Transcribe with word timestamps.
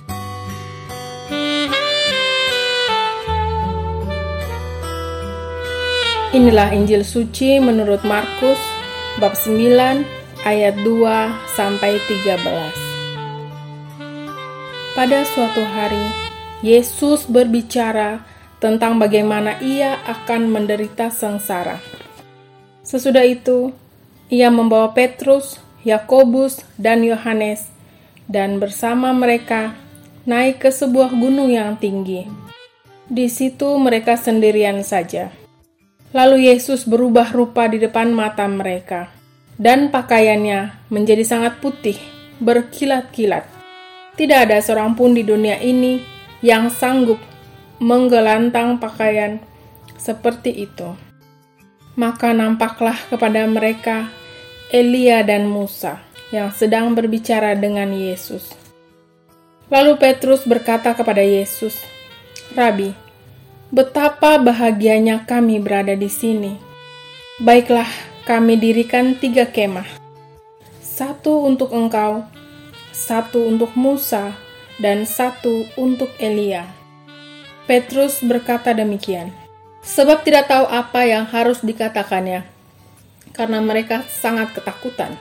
Inilah 6.36 6.68
Injil 6.76 7.00
suci 7.00 7.56
menurut 7.56 8.04
Markus 8.04 8.60
bab 9.16 9.32
9 9.32 10.04
ayat 10.44 10.76
2 10.84 11.32
sampai 11.56 11.96
13. 11.96 12.36
Pada 14.92 15.24
suatu 15.32 15.64
hari, 15.64 16.12
Yesus 16.60 17.24
berbicara 17.24 18.20
tentang 18.60 19.00
bagaimana 19.00 19.56
ia 19.64 19.96
akan 20.04 20.52
menderita 20.52 21.08
sengsara. 21.08 21.80
Sesudah 22.84 23.24
itu, 23.24 23.72
ia 24.28 24.52
membawa 24.52 24.92
Petrus, 24.92 25.56
Yakobus, 25.88 26.60
dan 26.76 27.00
Yohanes 27.00 27.64
dan 28.28 28.60
bersama 28.60 29.16
mereka 29.16 29.72
naik 30.28 30.60
ke 30.60 30.68
sebuah 30.68 31.16
gunung 31.16 31.48
yang 31.48 31.80
tinggi. 31.80 32.28
Di 33.08 33.24
situ 33.32 33.72
mereka 33.80 34.20
sendirian 34.20 34.84
saja. 34.84 35.45
Lalu 36.16 36.48
Yesus 36.48 36.88
berubah 36.88 37.28
rupa 37.28 37.68
di 37.68 37.76
depan 37.76 38.08
mata 38.08 38.48
mereka, 38.48 39.12
dan 39.60 39.92
pakaiannya 39.92 40.88
menjadi 40.88 41.20
sangat 41.20 41.60
putih, 41.60 42.00
berkilat-kilat. 42.40 43.44
Tidak 44.16 44.38
ada 44.48 44.56
seorang 44.64 44.96
pun 44.96 45.12
di 45.12 45.20
dunia 45.20 45.60
ini 45.60 46.00
yang 46.40 46.72
sanggup 46.72 47.20
menggelantang 47.84 48.80
pakaian 48.80 49.44
seperti 50.00 50.64
itu. 50.64 50.96
Maka 52.00 52.32
nampaklah 52.32 52.96
kepada 53.12 53.44
mereka 53.44 54.08
Elia 54.72 55.20
dan 55.20 55.44
Musa 55.44 56.00
yang 56.32 56.48
sedang 56.48 56.96
berbicara 56.96 57.52
dengan 57.52 57.92
Yesus. 57.92 58.56
Lalu 59.68 60.00
Petrus 60.00 60.48
berkata 60.48 60.96
kepada 60.96 61.20
Yesus, 61.20 61.76
"Rabi, 62.56 63.05
Betapa 63.66 64.38
bahagianya 64.38 65.26
kami 65.26 65.58
berada 65.58 65.98
di 65.98 66.06
sini. 66.06 66.54
Baiklah, 67.42 67.90
kami 68.22 68.54
dirikan 68.54 69.18
tiga 69.18 69.42
kemah. 69.42 69.98
Satu 70.78 71.42
untuk 71.42 71.74
engkau, 71.74 72.22
satu 72.94 73.42
untuk 73.42 73.74
Musa, 73.74 74.38
dan 74.78 75.02
satu 75.02 75.66
untuk 75.74 76.14
Elia. 76.22 76.62
Petrus 77.66 78.22
berkata 78.22 78.70
demikian, 78.70 79.34
sebab 79.82 80.22
tidak 80.22 80.46
tahu 80.46 80.70
apa 80.70 81.02
yang 81.02 81.26
harus 81.26 81.58
dikatakannya, 81.58 82.46
karena 83.34 83.58
mereka 83.58 84.06
sangat 84.06 84.54
ketakutan. 84.54 85.18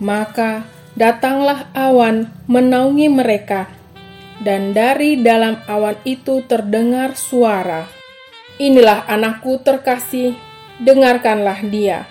Maka 0.00 0.64
datanglah 0.96 1.68
awan 1.76 2.32
menaungi 2.48 3.12
mereka, 3.12 3.68
dan 4.42 4.74
dari 4.74 5.22
dalam 5.22 5.62
awan 5.70 5.94
itu 6.02 6.42
terdengar 6.50 7.14
suara, 7.14 7.86
"Inilah 8.58 9.06
anakku 9.06 9.62
terkasih, 9.62 10.34
dengarkanlah 10.82 11.62
dia." 11.70 12.10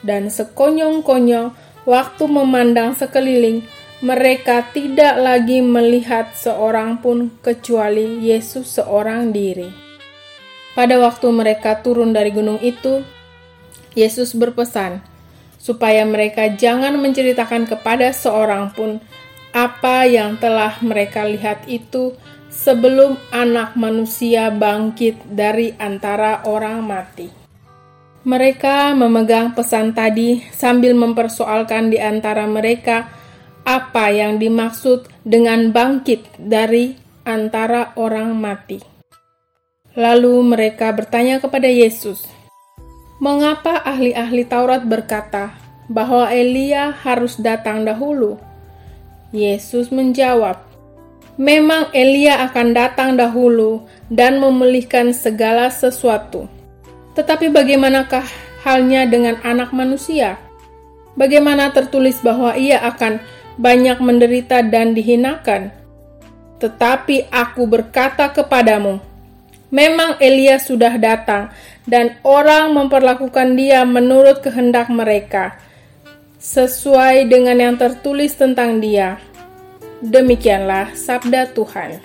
Dan 0.00 0.32
sekonyong-konyong 0.32 1.52
waktu 1.84 2.24
memandang 2.26 2.96
sekeliling, 2.96 3.62
mereka 4.02 4.66
tidak 4.74 5.14
lagi 5.14 5.62
melihat 5.62 6.34
seorang 6.34 6.98
pun 6.98 7.30
kecuali 7.38 8.18
Yesus 8.18 8.82
seorang 8.82 9.30
diri. 9.30 9.70
Pada 10.74 10.98
waktu 10.98 11.30
mereka 11.30 11.78
turun 11.84 12.10
dari 12.10 12.34
gunung 12.34 12.58
itu, 12.58 13.04
Yesus 13.94 14.34
berpesan 14.34 15.04
supaya 15.62 16.02
mereka 16.02 16.50
jangan 16.50 16.98
menceritakan 16.98 17.70
kepada 17.70 18.10
seorang 18.10 18.74
pun 18.74 18.98
apa 19.52 20.08
yang 20.08 20.40
telah 20.40 20.80
mereka 20.80 21.28
lihat 21.28 21.68
itu 21.68 22.16
sebelum 22.48 23.20
Anak 23.32 23.76
Manusia 23.76 24.48
bangkit 24.48 25.20
dari 25.28 25.76
antara 25.76 26.44
orang 26.48 26.80
mati. 26.84 27.28
Mereka 28.22 28.96
memegang 28.96 29.52
pesan 29.52 29.92
tadi 29.92 30.40
sambil 30.54 30.96
mempersoalkan 30.96 31.92
di 31.92 31.98
antara 31.98 32.48
mereka 32.48 33.10
apa 33.66 34.08
yang 34.14 34.38
dimaksud 34.38 35.10
dengan 35.26 35.68
bangkit 35.74 36.38
dari 36.38 36.94
antara 37.26 37.92
orang 37.98 38.32
mati. 38.38 38.78
Lalu 39.98 40.54
mereka 40.54 40.94
bertanya 40.94 41.42
kepada 41.42 41.68
Yesus, 41.68 42.24
"Mengapa 43.20 43.82
ahli-ahli 43.84 44.46
Taurat 44.46 44.86
berkata 44.86 45.52
bahwa 45.90 46.30
Elia 46.30 46.94
harus 46.94 47.36
datang 47.36 47.84
dahulu?" 47.84 48.51
Yesus 49.32 49.88
menjawab, 49.88 50.60
"Memang 51.40 51.88
Elia 51.96 52.44
akan 52.44 52.76
datang 52.76 53.16
dahulu 53.16 53.88
dan 54.12 54.36
memulihkan 54.36 55.16
segala 55.16 55.72
sesuatu. 55.72 56.52
Tetapi 57.16 57.48
bagaimanakah 57.48 58.28
halnya 58.60 59.08
dengan 59.08 59.40
Anak 59.40 59.72
Manusia? 59.72 60.36
Bagaimana 61.16 61.72
tertulis 61.72 62.20
bahwa 62.20 62.52
ia 62.60 62.84
akan 62.84 63.24
banyak 63.56 64.04
menderita 64.04 64.60
dan 64.60 64.92
dihinakan? 64.92 65.72
Tetapi 66.60 67.32
aku 67.32 67.64
berkata 67.64 68.28
kepadamu, 68.28 69.00
memang 69.72 70.20
Elia 70.20 70.60
sudah 70.60 71.00
datang, 71.00 71.48
dan 71.88 72.20
orang 72.20 72.76
memperlakukan 72.76 73.56
dia 73.56 73.80
menurut 73.88 74.44
kehendak 74.44 74.92
mereka." 74.92 75.56
Sesuai 76.42 77.30
dengan 77.30 77.54
yang 77.54 77.74
tertulis 77.78 78.34
tentang 78.34 78.82
Dia. 78.82 79.22
Demikianlah 80.02 80.90
sabda 80.98 81.54
Tuhan. 81.54 82.02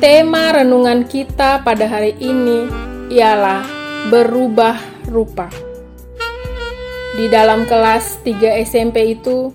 Tema 0.00 0.56
renungan 0.56 1.04
kita 1.04 1.60
pada 1.60 1.84
hari 1.84 2.16
ini 2.16 2.64
ialah 3.12 3.68
berubah 4.08 4.80
rupa. 5.12 5.52
Di 7.20 7.28
dalam 7.28 7.68
kelas 7.68 8.24
3 8.24 8.64
SMP 8.64 9.12
itu, 9.12 9.52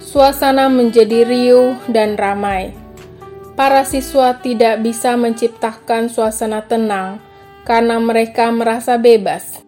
suasana 0.00 0.68
menjadi 0.68 1.24
riuh 1.24 1.76
dan 1.88 2.16
ramai 2.16 2.79
para 3.60 3.84
siswa 3.84 4.40
tidak 4.40 4.80
bisa 4.80 5.20
menciptakan 5.20 6.08
suasana 6.08 6.64
tenang 6.64 7.20
karena 7.68 8.00
mereka 8.00 8.48
merasa 8.48 8.96
bebas. 8.96 9.60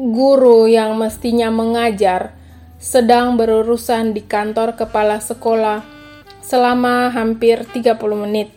Guru 0.00 0.64
yang 0.64 0.96
mestinya 0.96 1.52
mengajar 1.52 2.32
sedang 2.80 3.36
berurusan 3.36 4.16
di 4.16 4.24
kantor 4.24 4.80
kepala 4.80 5.20
sekolah 5.20 5.84
selama 6.40 7.12
hampir 7.12 7.68
30 7.68 8.00
menit. 8.16 8.48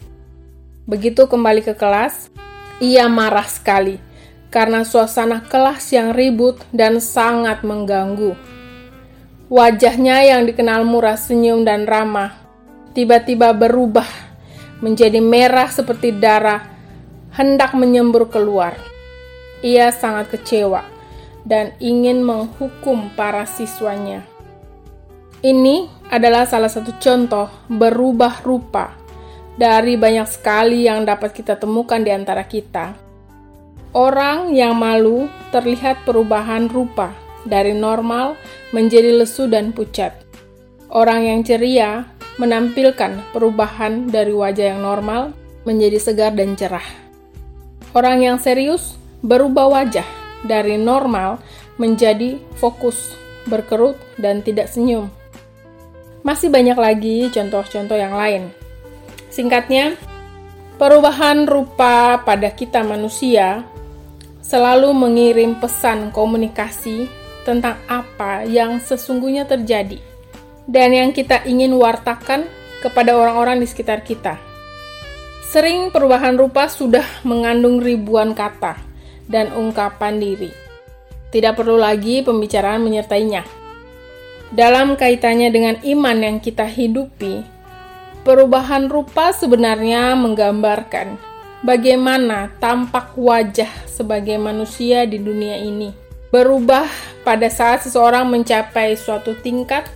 Begitu 0.87 1.27
kembali 1.27 1.67
ke 1.67 1.75
kelas, 1.75 2.31
ia 2.79 3.11
marah 3.11 3.51
sekali 3.51 3.99
karena 4.55 4.87
suasana 4.87 5.43
kelas 5.51 5.83
yang 5.91 6.15
ribut 6.15 6.63
dan 6.71 7.03
sangat 7.03 7.67
mengganggu. 7.67 8.39
Wajahnya 9.51 10.31
yang 10.31 10.47
dikenal 10.47 10.87
murah 10.87 11.19
senyum 11.19 11.67
dan 11.67 11.83
ramah 11.83 12.39
tiba-tiba 12.95 13.51
berubah 13.51 14.30
menjadi 14.81 15.21
merah 15.21 15.69
seperti 15.69 16.11
darah, 16.11 16.67
hendak 17.37 17.77
menyembur 17.77 18.27
keluar. 18.27 18.75
Ia 19.61 19.93
sangat 19.93 20.33
kecewa 20.33 20.83
dan 21.45 21.73
ingin 21.77 22.25
menghukum 22.25 23.13
para 23.13 23.45
siswanya. 23.45 24.25
Ini 25.41 25.89
adalah 26.13 26.45
salah 26.45 26.69
satu 26.69 26.93
contoh 27.01 27.49
berubah 27.65 28.45
rupa 28.45 28.93
dari 29.57 29.97
banyak 29.97 30.29
sekali 30.29 30.85
yang 30.85 31.01
dapat 31.01 31.33
kita 31.33 31.57
temukan 31.57 31.97
di 31.97 32.13
antara 32.13 32.45
kita. 32.45 32.93
Orang 33.91 34.53
yang 34.53 34.77
malu 34.77 35.27
terlihat 35.49 36.05
perubahan 36.05 36.69
rupa 36.69 37.11
dari 37.43 37.73
normal 37.73 38.37
menjadi 38.71 39.17
lesu 39.17 39.49
dan 39.49 39.73
pucat. 39.73 40.15
Orang 40.91 41.25
yang 41.25 41.39
ceria 41.41 42.07
menampilkan 42.39 43.19
perubahan 43.35 44.07
dari 44.07 44.31
wajah 44.31 44.75
yang 44.75 44.81
normal 44.83 45.35
menjadi 45.67 45.97
segar 45.99 46.31
dan 46.31 46.55
cerah. 46.55 46.85
Orang 47.91 48.23
yang 48.23 48.39
serius 48.39 48.95
berubah 49.19 49.67
wajah 49.67 50.07
dari 50.47 50.79
normal 50.79 51.43
menjadi 51.75 52.39
fokus, 52.57 53.13
berkerut, 53.49 53.97
dan 54.15 54.39
tidak 54.45 54.71
senyum. 54.71 55.11
Masih 56.21 56.53
banyak 56.53 56.77
lagi 56.77 57.27
contoh-contoh 57.33 57.97
yang 57.97 58.13
lain. 58.13 58.53
Singkatnya, 59.33 59.97
perubahan 60.77 61.49
rupa 61.49 62.21
pada 62.21 62.53
kita 62.53 62.85
manusia 62.85 63.65
selalu 64.45 64.93
mengirim 64.93 65.57
pesan 65.57 66.13
komunikasi 66.13 67.09
tentang 67.41 67.77
apa 67.89 68.45
yang 68.45 68.77
sesungguhnya 68.77 69.49
terjadi 69.49 70.10
dan 70.67 70.93
yang 70.93 71.09
kita 71.13 71.45
ingin 71.47 71.73
wartakan 71.77 72.45
kepada 72.81 73.13
orang-orang 73.17 73.61
di 73.61 73.67
sekitar 73.69 74.01
kita. 74.01 74.37
Sering 75.49 75.91
perubahan 75.91 76.37
rupa 76.39 76.71
sudah 76.71 77.05
mengandung 77.27 77.83
ribuan 77.83 78.33
kata 78.33 78.79
dan 79.27 79.51
ungkapan 79.51 80.17
diri. 80.21 80.51
Tidak 81.31 81.55
perlu 81.55 81.79
lagi 81.79 82.23
pembicaraan 82.23 82.83
menyertainya 82.83 83.61
dalam 84.51 84.99
kaitannya 84.99 85.47
dengan 85.47 85.79
iman 85.79 86.17
yang 86.19 86.37
kita 86.43 86.67
hidupi, 86.67 87.39
perubahan 88.27 88.91
rupa 88.91 89.31
sebenarnya 89.31 90.11
menggambarkan 90.19 91.15
bagaimana 91.63 92.51
tampak 92.59 93.15
wajah 93.15 93.71
sebagai 93.87 94.35
manusia 94.35 95.07
di 95.07 95.23
dunia 95.23 95.55
ini. 95.55 95.95
Berubah 96.35 96.83
pada 97.23 97.47
saat 97.47 97.87
seseorang 97.87 98.27
mencapai 98.27 98.99
suatu 98.99 99.39
tingkat 99.39 99.87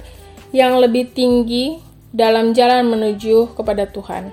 yang 0.56 0.80
lebih 0.80 1.12
tinggi 1.12 1.84
dalam 2.16 2.56
jalan 2.56 2.88
menuju 2.88 3.60
kepada 3.60 3.84
Tuhan. 3.92 4.32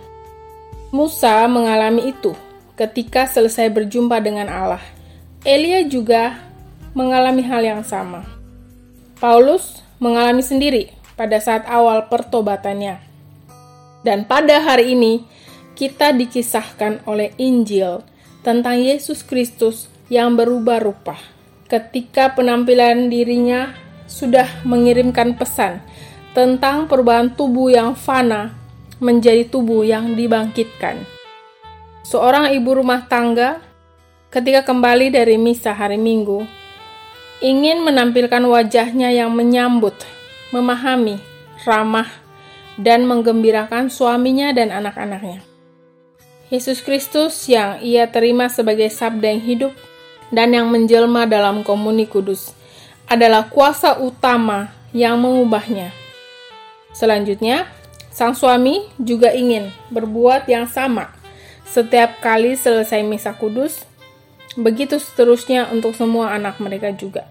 Musa 0.95 1.43
mengalami 1.51 2.15
itu 2.15 2.31
ketika 2.79 3.27
selesai 3.27 3.67
berjumpa 3.75 4.23
dengan 4.23 4.47
Allah. 4.47 4.85
Elia 5.43 5.83
juga 5.83 6.39
mengalami 6.95 7.43
hal 7.43 7.67
yang 7.67 7.83
sama. 7.83 8.23
Paulus 9.19 9.83
mengalami 9.99 10.47
sendiri 10.47 10.95
pada 11.19 11.43
saat 11.43 11.67
awal 11.67 12.07
pertobatannya. 12.07 13.03
Dan 14.07 14.23
pada 14.31 14.63
hari 14.63 14.95
ini, 14.95 15.27
kita 15.75 16.15
dikisahkan 16.15 17.03
oleh 17.11 17.35
Injil 17.35 18.07
tentang 18.47 18.79
Yesus 18.79 19.27
Kristus 19.27 19.91
yang 20.07 20.39
berubah 20.39 20.79
rupa. 20.79 21.19
Ketika 21.67 22.31
penampilan 22.39 23.11
dirinya 23.11 23.75
sudah 24.07 24.47
mengirimkan 24.63 25.35
pesan 25.35 25.83
tentang 26.33 26.89
perubahan 26.89 27.33
tubuh 27.33 27.69
yang 27.69 27.93
fana 27.93 28.57
menjadi 29.01 29.45
tubuh 29.49 29.85
yang 29.85 30.17
dibangkitkan. 30.17 31.05
Seorang 32.03 32.53
ibu 32.57 32.77
rumah 32.77 33.05
tangga 33.07 33.61
ketika 34.33 34.65
kembali 34.65 35.13
dari 35.13 35.37
misa 35.37 35.77
hari 35.77 36.01
Minggu 36.01 36.45
ingin 37.45 37.85
menampilkan 37.85 38.41
wajahnya 38.47 39.13
yang 39.13 39.35
menyambut, 39.35 39.95
memahami, 40.55 41.19
ramah, 41.67 42.09
dan 42.81 43.05
menggembirakan 43.05 43.93
suaminya 43.93 44.55
dan 44.57 44.73
anak-anaknya. 44.73 45.45
Yesus 46.49 46.85
Kristus 46.85 47.49
yang 47.49 47.81
ia 47.81 48.09
terima 48.09 48.49
sebagai 48.49 48.89
sabda 48.89 49.37
yang 49.37 49.43
hidup 49.43 49.73
dan 50.33 50.53
yang 50.57 50.69
menjelma 50.69 51.29
dalam 51.29 51.61
komuni 51.65 52.09
kudus 52.09 52.57
adalah 53.09 53.49
kuasa 53.49 54.01
utama 54.01 54.73
yang 54.97 55.21
mengubahnya. 55.21 56.02
Selanjutnya, 56.93 57.69
sang 58.13 58.37
suami 58.37 58.87
juga 59.01 59.33
ingin 59.33 59.73
berbuat 59.89 60.49
yang 60.49 60.69
sama 60.69 61.09
setiap 61.65 62.21
kali 62.21 62.53
selesai 62.53 63.01
misa 63.01 63.33
kudus 63.33 63.89
Begitu 64.57 65.01
seterusnya 65.01 65.73
untuk 65.73 65.97
semua 65.97 66.37
anak 66.37 66.61
mereka 66.61 66.93
juga. 66.93 67.25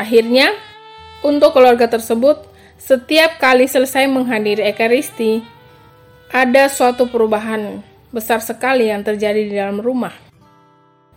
Akhirnya, 0.00 0.56
untuk 1.20 1.52
keluarga 1.52 1.92
tersebut, 1.92 2.40
setiap 2.80 3.36
kali 3.36 3.68
selesai 3.68 4.08
menghadiri 4.08 4.64
Ekaristi, 4.64 5.44
ada 6.32 6.72
suatu 6.72 7.04
perubahan 7.04 7.84
besar 8.08 8.40
sekali 8.40 8.88
yang 8.88 9.04
terjadi 9.04 9.44
di 9.44 9.52
dalam 9.52 9.76
rumah. 9.76 10.16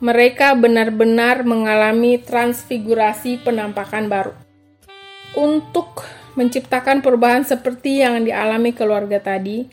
Mereka 0.04 0.60
benar-benar 0.60 1.48
mengalami 1.48 2.20
transfigurasi 2.20 3.40
penampakan 3.40 4.12
baru. 4.12 4.36
Untuk 5.40 6.04
menciptakan 6.34 7.06
perubahan 7.06 7.46
seperti 7.46 8.02
yang 8.02 8.26
dialami 8.26 8.74
keluarga 8.74 9.22
tadi, 9.22 9.66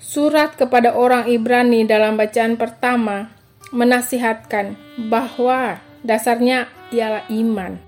surat 0.00 0.52
kepada 0.54 0.92
orang 0.92 1.28
Ibrani 1.28 1.88
dalam 1.88 2.20
bacaan 2.20 2.60
pertama 2.60 3.32
menasihatkan 3.72 4.76
bahwa 5.08 5.80
dasarnya 6.04 6.68
ialah 6.92 7.24
iman. 7.32 7.80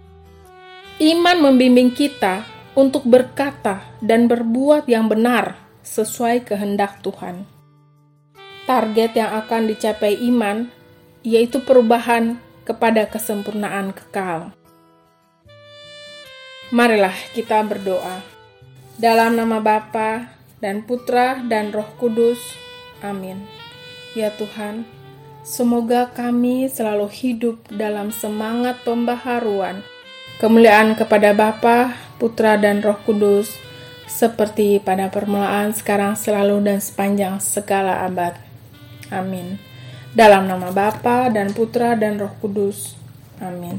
Iman 0.97 1.39
membimbing 1.45 1.93
kita 1.93 2.49
untuk 2.73 3.05
berkata 3.05 3.85
dan 4.01 4.27
berbuat 4.27 4.89
yang 4.89 5.13
benar 5.13 5.61
sesuai 5.85 6.49
kehendak 6.49 7.05
Tuhan. 7.05 7.45
Target 8.67 9.13
yang 9.15 9.31
akan 9.45 9.63
dicapai 9.71 10.19
iman 10.27 10.67
yaitu 11.23 11.63
perubahan 11.63 12.41
kepada 12.67 13.07
kesempurnaan 13.07 13.95
kekal. 13.95 14.51
Marilah 16.75 17.15
kita 17.35 17.63
berdoa. 17.63 18.23
Dalam 18.97 19.37
nama 19.39 19.63
Bapa 19.63 20.33
dan 20.59 20.83
Putra 20.83 21.43
dan 21.47 21.71
Roh 21.71 21.87
Kudus. 22.01 22.41
Amin. 23.05 23.45
Ya 24.17 24.33
Tuhan, 24.33 24.89
Semoga 25.47 26.11
kami 26.11 26.67
selalu 26.67 27.07
hidup 27.07 27.63
dalam 27.71 28.11
semangat 28.11 28.83
pembaharuan. 28.83 29.87
Kemuliaan 30.43 30.99
kepada 30.99 31.31
Bapa, 31.39 31.95
Putra, 32.19 32.59
dan 32.59 32.83
Roh 32.83 32.99
Kudus, 33.07 33.55
seperti 34.11 34.83
pada 34.83 35.07
permulaan, 35.07 35.71
sekarang, 35.71 36.19
selalu, 36.19 36.67
dan 36.67 36.83
sepanjang 36.83 37.39
segala 37.39 38.03
abad. 38.03 38.35
Amin. 39.15 39.63
Dalam 40.19 40.51
nama 40.51 40.75
Bapa 40.75 41.31
dan 41.31 41.55
Putra 41.55 41.95
dan 41.95 42.19
Roh 42.19 42.35
Kudus. 42.43 42.99
Amin. 43.39 43.79